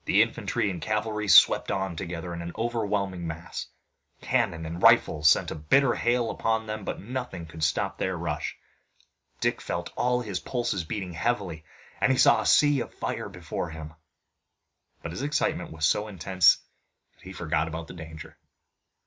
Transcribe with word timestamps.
Infantry 0.07 0.71
and 0.71 0.81
cavalry 0.81 1.27
swept 1.27 1.69
on 1.69 1.95
together 1.95 2.33
in 2.33 2.41
an 2.41 2.51
overwhelming 2.57 3.27
mass. 3.27 3.67
Cannon 4.19 4.65
and 4.65 4.81
rifles 4.81 5.29
sent 5.29 5.51
a 5.51 5.55
bitter 5.55 5.93
hail 5.93 6.31
upon 6.31 6.65
them, 6.65 6.83
but 6.83 6.99
nothing 6.99 7.45
could 7.45 7.63
stop 7.63 7.99
their 7.99 8.17
rush. 8.17 8.57
Dick 9.41 9.61
felt 9.61 9.93
all 9.95 10.21
his 10.21 10.39
pulses 10.39 10.83
beating 10.85 11.13
heavily 11.13 11.63
and 11.99 12.11
he 12.11 12.17
saw 12.17 12.41
a 12.41 12.47
sea 12.47 12.79
of 12.79 12.91
fire 12.95 13.29
before 13.29 13.69
him, 13.69 13.93
but 15.03 15.11
his 15.11 15.21
excitement 15.21 15.69
was 15.71 15.85
so 15.85 16.07
intense 16.07 16.57
that 17.13 17.21
he 17.21 17.31
forgot 17.31 17.67
about 17.67 17.87
danger. 17.95 18.39